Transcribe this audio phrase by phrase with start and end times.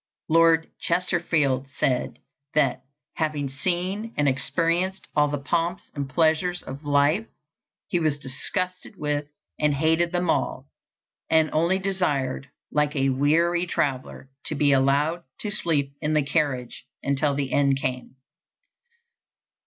[0.29, 2.17] Lord Chesterfield said
[2.55, 2.81] that,
[3.17, 7.27] having seen and experienced all the pomps and pleasures of life,
[7.87, 9.27] he was disgusted with
[9.59, 10.65] and hated them all,
[11.29, 16.83] and only desired, like a weary traveler, to be allowed "to sleep in the carriage"
[17.03, 18.15] until the end came.